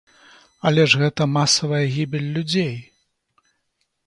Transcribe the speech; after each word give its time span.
Але 0.69 0.85
ж 0.93 1.01
гэта 1.01 1.27
масавая 1.35 1.83
гібель 1.95 2.27
людзей. 2.39 2.75